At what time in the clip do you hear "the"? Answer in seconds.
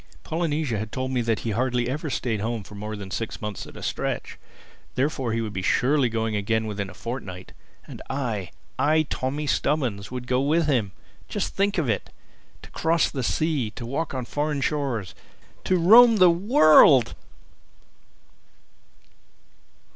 13.11-13.21, 16.17-16.31